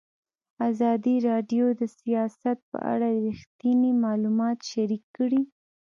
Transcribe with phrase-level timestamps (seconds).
[0.69, 5.41] ازادي راډیو د سیاست په اړه رښتیني معلومات شریک کړي.